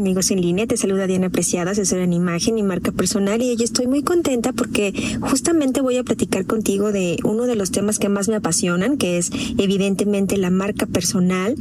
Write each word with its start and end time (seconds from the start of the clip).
amigos 0.00 0.30
en 0.30 0.40
línea. 0.40 0.66
Te 0.66 0.78
saluda 0.78 1.06
Diana 1.06 1.28
Preciada, 1.28 1.72
asesora 1.72 2.04
en 2.04 2.14
imagen 2.14 2.56
y 2.56 2.62
marca 2.62 2.90
personal. 2.90 3.42
Y 3.42 3.50
hoy 3.50 3.62
estoy 3.62 3.86
muy 3.86 4.02
contenta 4.02 4.52
porque 4.52 4.94
justamente 5.20 5.82
voy 5.82 5.98
a 5.98 6.04
platicar 6.04 6.46
contigo 6.46 6.90
de 6.90 7.18
uno 7.22 7.44
de 7.44 7.54
los 7.54 7.70
temas 7.70 7.98
que 7.98 8.08
más 8.08 8.26
me 8.28 8.36
apasionan, 8.36 8.96
que 8.96 9.18
es 9.18 9.30
evidentemente 9.58 10.38
la 10.38 10.48
marca 10.48 10.86
personal. 10.86 11.54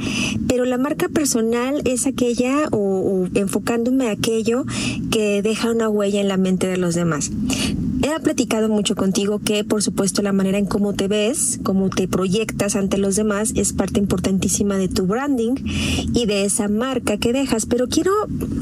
Pero 0.48 0.64
la 0.64 0.78
marca 0.78 1.10
personal 1.10 1.82
es 1.84 2.08
aquella 2.08 2.70
o, 2.72 2.78
o 2.78 3.28
enfocándome 3.34 4.08
a 4.08 4.12
aquello 4.12 4.64
que 5.12 5.42
deja 5.42 5.72
una 5.72 5.90
huella 5.90 6.22
en 6.22 6.30
la 6.30 6.38
mente 6.38 6.68
de 6.68 6.78
los 6.78 6.96
demás. 6.96 7.32
He 8.02 8.18
platicado 8.22 8.70
mucho 8.70 8.96
contigo 8.96 9.40
que, 9.40 9.66
por 9.66 9.84
supuesto, 9.84 10.22
la 10.22 10.32
manera 10.32 10.58
en 10.58 10.66
cómo 10.66 10.94
te 10.94 11.10
ves, 11.10 11.60
cómo 11.64 11.90
te 11.90 12.08
proyectas 12.08 12.78
ante 12.78 12.98
los 12.98 13.18
demás 13.18 13.52
es 13.56 13.74
parte 13.74 14.00
importantísima 14.00 14.78
de 14.78 14.88
tu 14.88 15.06
branding 15.06 15.56
y 16.14 16.26
de 16.26 16.46
esa 16.46 16.70
marca 16.70 17.18
que 17.18 17.34
dejas. 17.34 17.66
Pero 17.66 17.90
quiero 17.90 18.14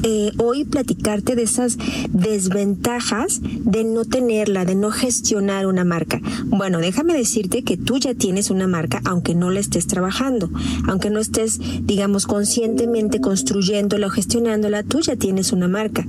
eh, 0.01 0.31
hoy 0.37 0.65
platicarte 0.65 1.35
de 1.35 1.43
esas 1.43 1.77
desventajas 2.09 3.41
de 3.43 3.83
no 3.83 4.05
tenerla, 4.05 4.65
de 4.65 4.73
no 4.73 4.89
gestionar 4.89 5.67
una 5.67 5.83
marca. 5.83 6.19
Bueno, 6.45 6.79
déjame 6.79 7.13
decirte 7.13 7.63
que 7.63 7.77
tú 7.77 7.99
ya 7.99 8.15
tienes 8.15 8.49
una 8.49 8.65
marca, 8.65 9.01
aunque 9.05 9.35
no 9.35 9.51
la 9.51 9.59
estés 9.59 9.85
trabajando, 9.85 10.49
aunque 10.87 11.11
no 11.11 11.19
estés, 11.19 11.59
digamos, 11.83 12.25
conscientemente 12.25 13.21
construyéndola 13.21 14.07
o 14.07 14.09
gestionándola, 14.09 14.81
tú 14.81 15.01
ya 15.01 15.15
tienes 15.15 15.51
una 15.51 15.67
marca. 15.67 16.07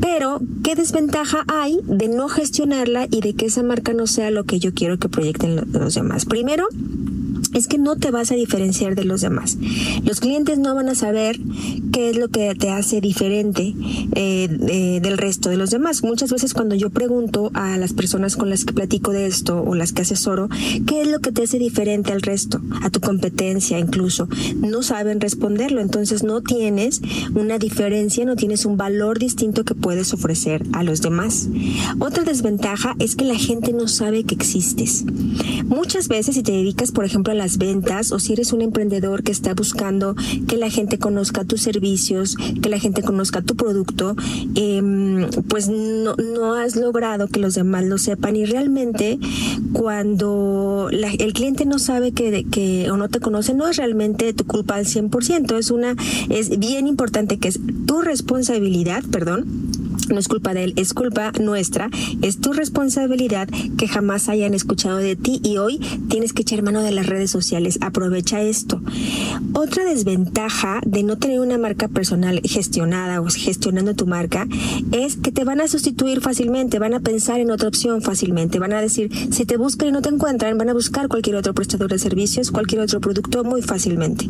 Pero, 0.00 0.40
¿qué 0.62 0.76
desventaja 0.76 1.44
hay 1.48 1.80
de 1.86 2.06
no 2.06 2.28
gestionar 2.28 2.51
y 3.10 3.20
de 3.20 3.34
que 3.34 3.46
esa 3.46 3.62
marca 3.62 3.92
no 3.92 4.06
sea 4.06 4.30
lo 4.30 4.44
que 4.44 4.58
yo 4.58 4.74
quiero 4.74 4.98
que 4.98 5.08
proyecten 5.08 5.56
los 5.72 5.94
demás. 5.94 6.26
Primero, 6.26 6.68
es 7.54 7.66
que 7.68 7.78
no 7.78 7.96
te 7.96 8.10
vas 8.10 8.30
a 8.32 8.34
diferenciar 8.34 8.94
de 8.94 9.04
los 9.04 9.20
demás. 9.20 9.58
Los 10.04 10.20
clientes 10.20 10.58
no 10.58 10.74
van 10.74 10.88
a 10.88 10.94
saber 10.94 11.38
qué 11.92 12.10
es 12.10 12.16
lo 12.16 12.28
que 12.28 12.54
te 12.54 12.70
hace 12.70 13.00
diferente 13.00 13.74
eh, 14.14 15.00
del 15.02 15.18
resto 15.18 15.50
de 15.50 15.56
los 15.56 15.70
demás. 15.70 16.02
Muchas 16.02 16.30
veces 16.30 16.54
cuando 16.54 16.74
yo 16.74 16.90
pregunto 16.90 17.50
a 17.54 17.76
las 17.76 17.92
personas 17.92 18.36
con 18.36 18.50
las 18.50 18.64
que 18.64 18.72
platico 18.72 19.12
de 19.12 19.26
esto 19.26 19.62
o 19.62 19.74
las 19.74 19.92
que 19.92 20.02
asesoro, 20.02 20.48
¿qué 20.86 21.02
es 21.02 21.08
lo 21.08 21.20
que 21.20 21.32
te 21.32 21.42
hace 21.42 21.58
diferente 21.58 22.12
al 22.12 22.22
resto? 22.22 22.60
A 22.82 22.90
tu 22.90 23.00
competencia 23.00 23.78
incluso. 23.78 24.28
No 24.56 24.82
saben 24.82 25.20
responderlo, 25.20 25.80
entonces 25.80 26.22
no 26.22 26.40
tienes 26.40 27.00
una 27.34 27.58
diferencia, 27.58 28.24
no 28.24 28.36
tienes 28.36 28.64
un 28.64 28.76
valor 28.76 29.18
distinto 29.18 29.64
que 29.64 29.74
puedes 29.74 30.14
ofrecer 30.14 30.64
a 30.72 30.82
los 30.82 31.02
demás. 31.02 31.48
Otra 31.98 32.24
desventaja 32.24 32.94
es 32.98 33.16
que 33.16 33.24
la 33.24 33.36
gente 33.36 33.72
no 33.72 33.88
sabe 33.88 34.24
que 34.24 34.34
existes. 34.34 35.04
Muchas 35.66 36.08
veces 36.08 36.34
si 36.34 36.42
te 36.42 36.52
dedicas, 36.52 36.92
por 36.92 37.04
ejemplo, 37.04 37.32
a 37.32 37.36
las 37.42 37.58
ventas 37.58 38.12
o 38.12 38.20
si 38.20 38.34
eres 38.34 38.52
un 38.52 38.62
emprendedor 38.62 39.24
que 39.24 39.32
está 39.32 39.52
buscando 39.52 40.14
que 40.46 40.56
la 40.56 40.70
gente 40.70 40.98
conozca 40.98 41.42
tus 41.42 41.60
servicios, 41.60 42.36
que 42.62 42.68
la 42.68 42.78
gente 42.78 43.02
conozca 43.02 43.42
tu 43.42 43.56
producto, 43.56 44.14
em, 44.54 45.28
pues 45.48 45.68
no, 45.68 46.14
no 46.14 46.54
has 46.54 46.76
logrado 46.76 47.26
que 47.26 47.40
los 47.40 47.54
demás 47.54 47.84
lo 47.84 47.98
sepan. 47.98 48.36
Y 48.36 48.44
realmente 48.44 49.18
cuando 49.72 50.88
el 50.92 51.32
cliente 51.32 51.64
no 51.64 51.80
sabe 51.80 52.12
que, 52.12 52.44
que 52.44 52.88
o 52.92 52.96
no 52.96 53.08
te 53.08 53.18
conoce 53.18 53.54
no 53.54 53.66
es 53.66 53.76
realmente 53.76 54.32
tu 54.34 54.44
culpa 54.44 54.76
al 54.76 54.86
100%, 54.86 55.58
es 55.58 55.72
una 55.72 55.96
es 56.28 56.60
bien 56.60 56.86
importante 56.86 57.38
que 57.38 57.48
es 57.48 57.58
tu 57.86 58.02
responsabilidad, 58.02 59.02
perdón, 59.10 59.71
no 60.12 60.20
es 60.20 60.28
culpa 60.28 60.54
de 60.54 60.64
él, 60.64 60.74
es 60.76 60.94
culpa 60.94 61.32
nuestra, 61.40 61.90
es 62.22 62.38
tu 62.38 62.52
responsabilidad 62.52 63.48
que 63.76 63.88
jamás 63.88 64.28
hayan 64.28 64.54
escuchado 64.54 64.98
de 64.98 65.16
ti 65.16 65.40
y 65.42 65.58
hoy 65.58 65.78
tienes 66.08 66.32
que 66.32 66.42
echar 66.42 66.62
mano 66.62 66.82
de 66.82 66.92
las 66.92 67.06
redes 67.06 67.30
sociales. 67.30 67.78
Aprovecha 67.80 68.42
esto. 68.42 68.80
Otra 69.54 69.84
desventaja 69.84 70.80
de 70.86 71.02
no 71.02 71.16
tener 71.18 71.40
una 71.40 71.58
marca 71.58 71.88
personal 71.88 72.40
gestionada 72.44 73.20
o 73.20 73.26
gestionando 73.26 73.94
tu 73.94 74.06
marca 74.06 74.46
es 74.92 75.16
que 75.16 75.32
te 75.32 75.44
van 75.44 75.60
a 75.60 75.68
sustituir 75.68 76.20
fácilmente, 76.20 76.78
van 76.78 76.94
a 76.94 77.00
pensar 77.00 77.40
en 77.40 77.50
otra 77.50 77.68
opción 77.68 78.02
fácilmente, 78.02 78.58
van 78.58 78.72
a 78.72 78.80
decir, 78.80 79.10
si 79.30 79.44
te 79.44 79.56
buscan 79.56 79.88
y 79.88 79.92
no 79.92 80.02
te 80.02 80.10
encuentran, 80.10 80.58
van 80.58 80.68
a 80.68 80.74
buscar 80.74 81.08
cualquier 81.08 81.36
otro 81.36 81.54
prestador 81.54 81.90
de 81.90 81.98
servicios, 81.98 82.50
cualquier 82.50 82.82
otro 82.82 83.00
producto 83.00 83.44
muy 83.44 83.62
fácilmente. 83.62 84.28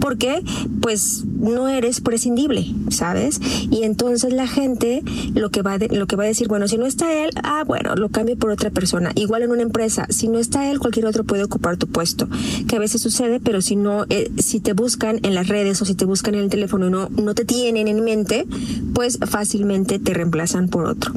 ¿Por 0.00 0.18
qué? 0.18 0.42
Pues 0.80 1.24
no 1.38 1.68
eres 1.68 2.00
prescindible, 2.00 2.74
¿sabes? 2.90 3.40
Y 3.70 3.82
entonces 3.84 4.32
la 4.32 4.46
gente 4.46 5.02
lo 5.34 5.50
que 5.50 5.62
va 5.62 5.74
a 5.74 5.78
lo 5.78 6.06
que 6.06 6.16
va 6.16 6.24
a 6.24 6.26
decir, 6.26 6.48
bueno, 6.48 6.68
si 6.68 6.78
no 6.78 6.86
está 6.86 7.12
él, 7.12 7.30
ah, 7.42 7.64
bueno, 7.66 7.94
lo 7.94 8.08
cambio 8.08 8.36
por 8.36 8.50
otra 8.50 8.70
persona. 8.70 9.12
Igual 9.14 9.42
en 9.42 9.50
una 9.50 9.62
empresa, 9.62 10.06
si 10.10 10.28
no 10.28 10.38
está 10.38 10.70
él, 10.70 10.78
cualquier 10.78 11.06
otro 11.06 11.24
puede 11.24 11.44
ocupar 11.44 11.76
tu 11.76 11.86
puesto, 11.86 12.28
que 12.66 12.76
a 12.76 12.78
veces 12.78 13.02
sucede, 13.02 13.40
pero 13.40 13.60
si 13.60 13.76
no 13.76 14.06
eh, 14.08 14.30
si 14.38 14.60
te 14.60 14.72
buscan 14.72 15.20
en 15.22 15.34
las 15.34 15.48
redes 15.48 15.80
o 15.82 15.84
si 15.84 15.94
te 15.94 16.04
buscan 16.04 16.34
en 16.34 16.42
el 16.42 16.50
teléfono 16.50 16.86
y 16.86 16.90
no 16.90 17.08
no 17.08 17.34
te 17.34 17.44
tienen 17.44 17.88
en 17.88 18.04
mente, 18.04 18.46
pues 18.94 19.18
fácilmente 19.26 19.98
te 19.98 20.14
reemplazan 20.14 20.68
por 20.68 20.86
otro. 20.86 21.12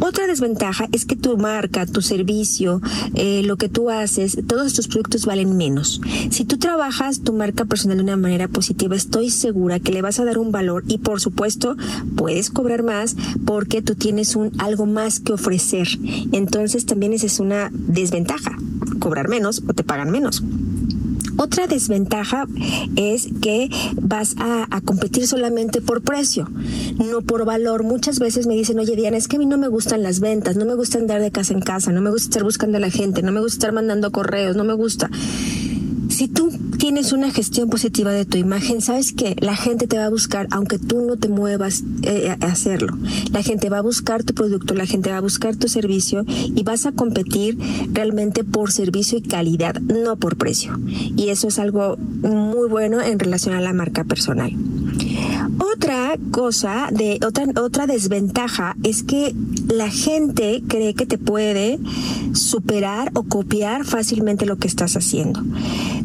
Otra 0.00 0.26
desventaja 0.26 0.88
es 0.92 1.04
que 1.04 1.16
tu 1.16 1.36
marca, 1.36 1.86
tu 1.86 2.02
servicio, 2.02 2.80
eh, 3.14 3.42
lo 3.44 3.56
que 3.56 3.68
tú 3.68 3.90
haces, 3.90 4.38
todos 4.46 4.66
estos 4.66 4.88
productos 4.88 5.26
valen 5.26 5.56
menos. 5.56 6.00
Si 6.30 6.44
tú 6.44 6.58
trabajas 6.58 7.20
tu 7.20 7.32
marca 7.32 7.64
personal 7.64 7.98
de 7.98 8.02
una 8.02 8.16
manera 8.16 8.48
positiva, 8.48 8.96
estoy 8.96 9.30
segura 9.30 9.43
que 9.82 9.92
le 9.92 10.02
vas 10.02 10.20
a 10.20 10.24
dar 10.24 10.38
un 10.38 10.52
valor 10.52 10.84
y 10.88 10.98
por 10.98 11.20
supuesto 11.20 11.76
puedes 12.16 12.48
cobrar 12.50 12.82
más 12.82 13.14
porque 13.44 13.82
tú 13.82 13.94
tienes 13.94 14.36
un 14.36 14.52
algo 14.58 14.86
más 14.86 15.20
que 15.20 15.32
ofrecer. 15.32 15.88
Entonces 16.32 16.86
también 16.86 17.12
esa 17.12 17.26
es 17.26 17.40
una 17.40 17.70
desventaja, 17.72 18.56
cobrar 19.00 19.28
menos 19.28 19.62
o 19.68 19.74
te 19.74 19.84
pagan 19.84 20.10
menos. 20.10 20.42
Otra 21.36 21.66
desventaja 21.66 22.46
es 22.96 23.28
que 23.42 23.68
vas 24.00 24.36
a, 24.38 24.80
competir 24.84 25.26
solamente 25.26 25.80
por 25.80 26.02
precio, 26.02 26.48
no 26.96 27.22
por 27.22 27.44
valor. 27.44 27.82
Muchas 27.82 28.18
veces 28.18 28.46
me 28.46 28.54
dicen, 28.54 28.78
oye 28.78 28.94
Diana, 28.94 29.16
es 29.16 29.26
que 29.26 29.36
a 29.36 29.38
mí 29.38 29.46
no 29.46 29.58
me 29.58 29.68
gustan 29.68 30.02
las 30.02 30.20
ventas, 30.20 30.56
no 30.56 30.64
me 30.64 30.74
gusta 30.74 30.98
andar 30.98 31.20
de 31.20 31.30
casa 31.30 31.52
en 31.52 31.60
casa, 31.60 31.90
no 31.90 32.00
me 32.00 32.10
gusta 32.10 32.28
estar 32.28 32.44
buscando 32.44 32.76
a 32.78 32.80
la 32.80 32.90
gente, 32.90 33.22
no 33.22 33.32
me 33.32 33.40
gusta 33.40 33.56
estar 33.56 33.72
mandando 33.72 34.12
correos, 34.12 34.56
no 34.56 34.64
me 34.64 34.74
gusta. 34.74 35.10
Si 36.14 36.28
tú 36.28 36.48
tienes 36.78 37.12
una 37.12 37.32
gestión 37.32 37.68
positiva 37.68 38.12
de 38.12 38.24
tu 38.24 38.38
imagen, 38.38 38.80
sabes 38.80 39.12
que 39.12 39.34
la 39.40 39.56
gente 39.56 39.88
te 39.88 39.98
va 39.98 40.04
a 40.04 40.10
buscar 40.10 40.46
aunque 40.52 40.78
tú 40.78 41.00
no 41.00 41.16
te 41.16 41.28
muevas 41.28 41.82
eh, 42.02 42.36
a 42.40 42.46
hacerlo. 42.46 42.96
La 43.32 43.42
gente 43.42 43.68
va 43.68 43.78
a 43.78 43.82
buscar 43.82 44.22
tu 44.22 44.32
producto, 44.32 44.74
la 44.74 44.86
gente 44.86 45.10
va 45.10 45.16
a 45.16 45.20
buscar 45.20 45.56
tu 45.56 45.66
servicio 45.66 46.24
y 46.28 46.62
vas 46.62 46.86
a 46.86 46.92
competir 46.92 47.58
realmente 47.92 48.44
por 48.44 48.70
servicio 48.70 49.18
y 49.18 49.22
calidad, 49.22 49.80
no 49.80 50.14
por 50.14 50.36
precio. 50.36 50.78
Y 50.86 51.30
eso 51.30 51.48
es 51.48 51.58
algo 51.58 51.96
muy 51.96 52.68
bueno 52.68 53.02
en 53.02 53.18
relación 53.18 53.56
a 53.56 53.60
la 53.60 53.72
marca 53.72 54.04
personal. 54.04 54.52
Otra 55.58 56.16
cosa 56.30 56.88
de 56.90 57.20
otra 57.26 57.46
otra 57.60 57.86
desventaja 57.86 58.76
es 58.82 59.02
que 59.02 59.34
la 59.68 59.90
gente 59.90 60.62
cree 60.66 60.94
que 60.94 61.06
te 61.06 61.18
puede 61.18 61.78
superar 62.32 63.10
o 63.14 63.24
copiar 63.24 63.84
fácilmente 63.84 64.46
lo 64.46 64.56
que 64.56 64.68
estás 64.68 64.96
haciendo. 64.96 65.42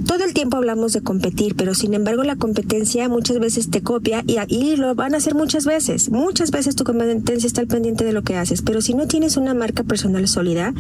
Todo 0.06 0.24
el 0.24 0.34
tiempo 0.34 0.58
hablamos 0.58 0.94
de 0.94 1.02
competir, 1.02 1.56
pero 1.56 1.74
sin 1.74 1.94
embargo 1.94 2.24
la 2.24 2.36
competencia 2.36 3.10
muchas 3.10 3.40
veces 3.40 3.70
te 3.70 3.82
copia 3.82 4.24
y, 4.28 4.38
y 4.48 4.76
lo 4.76 4.96
van 4.96 5.14
a 5.14 5.18
hacer 5.18 5.36
muchas 5.36 5.66
veces. 5.66 6.10
Muchas 6.10 6.52
veces 6.52 6.76
tu 6.76 6.84
competencia 6.84 7.48
está 7.48 7.62
al 7.62 7.68
pendiente 7.68 8.04
de 8.04 8.14
lo 8.14 8.24
que 8.24 8.36
haces, 8.36 8.62
pero 8.62 8.82
si 8.82 8.94
no 8.94 9.08
tienes 9.08 9.38
una 9.38 9.54
marca 9.54 9.84
personal 9.84 10.28
sólida, 10.28 10.74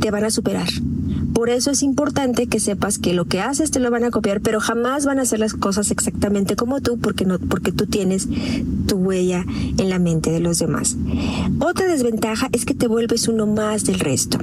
te 0.00 0.10
van 0.10 0.24
a 0.24 0.30
superar. 0.30 0.68
Por 1.36 1.50
eso 1.50 1.70
es 1.70 1.82
importante 1.82 2.46
que 2.46 2.60
sepas 2.60 2.96
que 2.96 3.12
lo 3.12 3.26
que 3.26 3.42
haces 3.42 3.70
te 3.70 3.78
lo 3.78 3.90
van 3.90 4.04
a 4.04 4.10
copiar, 4.10 4.40
pero 4.40 4.58
jamás 4.58 5.04
van 5.04 5.18
a 5.18 5.22
hacer 5.22 5.38
las 5.38 5.52
cosas 5.52 5.90
exactamente 5.90 6.56
como 6.56 6.80
tú 6.80 6.98
porque 6.98 7.26
no 7.26 7.38
porque 7.38 7.72
tú 7.72 7.84
tienes 7.84 8.26
tu 8.86 8.96
huella 8.96 9.44
en 9.76 9.90
la 9.90 9.98
mente 9.98 10.30
de 10.30 10.40
los 10.40 10.58
demás. 10.58 10.96
Otra 11.60 11.88
desventaja 11.88 12.48
es 12.52 12.64
que 12.64 12.72
te 12.72 12.86
vuelves 12.86 13.28
uno 13.28 13.46
más 13.46 13.84
del 13.84 14.00
resto. 14.00 14.38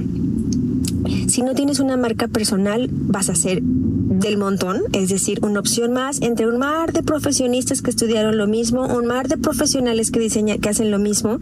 Si 1.26 1.42
no 1.42 1.56
tienes 1.56 1.80
una 1.80 1.96
marca 1.96 2.28
personal, 2.28 2.88
vas 2.92 3.28
a 3.28 3.34
ser 3.34 3.60
del 3.60 4.38
montón, 4.38 4.82
es 4.92 5.08
decir, 5.08 5.40
una 5.42 5.58
opción 5.58 5.92
más 5.92 6.22
entre 6.22 6.46
un 6.46 6.58
mar 6.58 6.92
de 6.92 7.02
profesionistas 7.02 7.82
que 7.82 7.90
estudiaron 7.90 8.38
lo 8.38 8.46
mismo, 8.46 8.86
un 8.86 9.06
mar 9.06 9.26
de 9.26 9.36
profesionales 9.36 10.12
que 10.12 10.20
diseñan, 10.20 10.60
que 10.60 10.68
hacen 10.68 10.92
lo 10.92 11.00
mismo, 11.00 11.40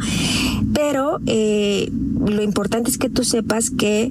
pero 0.73 1.21
eh, 1.27 1.93
lo 2.27 2.43
importante 2.43 2.91
es 2.91 2.97
que 2.97 3.11
tú 3.11 3.23
sepas 3.23 3.69
que 3.69 4.11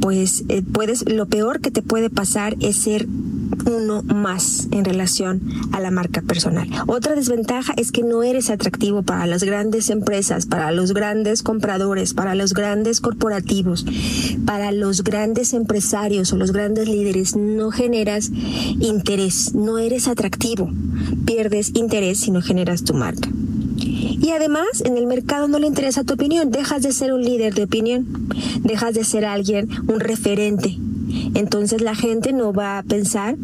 pues 0.00 0.44
eh, 0.48 0.62
puedes, 0.62 1.08
lo 1.08 1.26
peor 1.26 1.60
que 1.60 1.70
te 1.70 1.82
puede 1.82 2.10
pasar 2.10 2.56
es 2.60 2.76
ser 2.76 3.06
uno 3.66 4.02
más 4.02 4.68
en 4.70 4.84
relación 4.84 5.42
a 5.72 5.80
la 5.80 5.90
marca 5.90 6.22
personal. 6.22 6.68
Otra 6.86 7.14
desventaja 7.14 7.72
es 7.76 7.92
que 7.92 8.02
no 8.02 8.22
eres 8.22 8.50
atractivo 8.50 9.02
para 9.02 9.26
las 9.26 9.44
grandes 9.44 9.90
empresas, 9.90 10.46
para 10.46 10.72
los 10.72 10.92
grandes 10.92 11.42
compradores, 11.42 12.14
para 12.14 12.34
los 12.34 12.54
grandes 12.54 13.00
corporativos, 13.00 13.84
para 14.46 14.72
los 14.72 15.04
grandes 15.04 15.52
empresarios 15.52 16.32
o 16.32 16.36
los 16.36 16.52
grandes 16.52 16.88
líderes. 16.88 17.36
No 17.36 17.70
generas 17.70 18.30
interés, 18.80 19.54
no 19.54 19.78
eres 19.78 20.08
atractivo. 20.08 20.70
Pierdes 21.26 21.72
interés 21.74 22.20
si 22.20 22.30
no 22.30 22.42
generas 22.42 22.84
tu 22.84 22.94
marca. 22.94 23.28
Y 24.00 24.30
además, 24.30 24.82
en 24.84 24.96
el 24.96 25.06
mercado 25.06 25.48
no 25.48 25.58
le 25.58 25.66
interesa 25.66 26.04
tu 26.04 26.14
opinión, 26.14 26.50
dejas 26.50 26.82
de 26.82 26.92
ser 26.92 27.12
un 27.12 27.22
líder 27.22 27.54
de 27.54 27.64
opinión, 27.64 28.06
dejas 28.62 28.94
de 28.94 29.04
ser 29.04 29.24
alguien, 29.24 29.68
un 29.88 30.00
referente. 30.00 30.76
Entonces 31.34 31.82
la 31.82 31.94
gente 31.94 32.32
no 32.32 32.52
va 32.52 32.78
a 32.78 32.82
pensar 32.82 33.36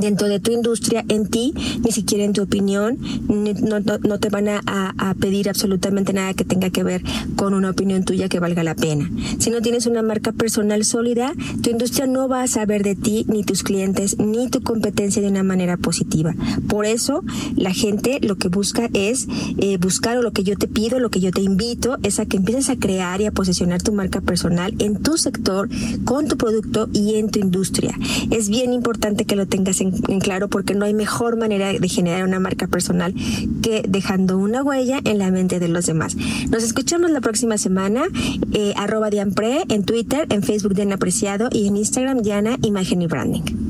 dentro 0.00 0.28
de 0.28 0.40
tu 0.40 0.50
industria 0.50 1.04
en 1.08 1.26
ti, 1.28 1.54
ni 1.82 1.92
siquiera 1.92 2.24
en 2.24 2.32
tu 2.32 2.42
opinión, 2.42 2.98
no, 3.28 4.18
te 4.18 4.28
van 4.28 4.48
a, 4.48 4.60
a, 4.66 5.14
pedir 5.14 5.48
absolutamente 5.48 6.12
nada 6.12 6.34
que 6.34 6.44
tenga 6.44 6.70
que 6.70 6.82
ver 6.82 7.02
con 7.36 7.54
una 7.54 7.70
opinión 7.70 8.04
tuya 8.04 8.28
que 8.28 8.40
valga 8.40 8.62
la 8.62 8.74
pena. 8.74 9.10
Si 9.38 9.50
no 9.50 9.60
tienes 9.60 9.86
una 9.86 10.02
marca 10.02 10.32
personal 10.32 10.84
sólida, 10.84 11.32
tu 11.62 11.70
industria 11.70 12.06
no 12.06 12.28
va 12.28 12.42
a 12.42 12.48
saber 12.48 12.82
de 12.82 12.94
ti, 12.94 13.24
ni 13.28 13.42
tus 13.42 13.62
clientes, 13.62 14.18
ni 14.18 14.48
tu 14.48 14.62
competencia 14.62 15.22
de 15.22 15.28
una 15.28 15.42
manera 15.42 15.76
positiva. 15.76 16.34
Por 16.68 16.84
eso, 16.84 17.24
la 17.56 17.72
gente 17.72 18.18
lo 18.22 18.36
que 18.36 18.48
busca 18.48 18.88
es 18.92 19.26
eh, 19.58 19.78
buscar 19.78 20.18
o 20.18 20.22
lo 20.22 20.32
que 20.32 20.44
yo 20.44 20.56
te 20.56 20.68
pido, 20.68 20.98
lo 20.98 21.10
que 21.10 21.20
yo 21.20 21.30
te 21.30 21.40
invito, 21.40 21.98
es 22.02 22.20
a 22.20 22.26
que 22.26 22.36
empieces 22.36 22.70
a 22.70 22.76
crear 22.76 23.20
y 23.20 23.26
a 23.26 23.32
posicionar 23.32 23.82
tu 23.82 23.92
marca 23.92 24.20
personal 24.20 24.74
en 24.78 25.02
tu 25.02 25.16
sector, 25.16 25.68
con 26.04 26.28
tu 26.28 26.36
producto 26.36 26.88
y 26.92 27.14
en 27.16 27.30
tu 27.30 27.40
industria. 27.40 27.94
Es 28.30 28.48
bien 28.48 28.72
importante 28.72 29.24
que 29.24 29.36
lo 29.36 29.46
tengas 29.46 29.77
en, 29.80 30.20
claro 30.20 30.48
porque 30.48 30.74
no 30.74 30.84
hay 30.84 30.94
mejor 30.94 31.36
manera 31.36 31.72
de 31.72 31.88
generar 31.88 32.24
una 32.24 32.40
marca 32.40 32.66
personal 32.66 33.14
que 33.62 33.82
dejando 33.88 34.38
una 34.38 34.62
huella 34.62 35.00
en 35.04 35.18
la 35.18 35.30
mente 35.30 35.60
de 35.60 35.68
los 35.68 35.86
demás. 35.86 36.16
Nos 36.50 36.62
escuchamos 36.62 37.10
la 37.10 37.20
próxima 37.20 37.58
semana, 37.58 38.04
eh, 38.52 38.72
arroba 38.76 39.10
Dianpre 39.10 39.62
en 39.68 39.84
Twitter, 39.84 40.26
en 40.30 40.42
Facebook 40.42 40.74
Diana 40.74 40.96
Apreciado 40.96 41.48
y 41.52 41.66
en 41.66 41.76
Instagram 41.76 42.22
Diana 42.22 42.56
Imagen 42.62 43.02
y 43.02 43.06
Branding. 43.06 43.67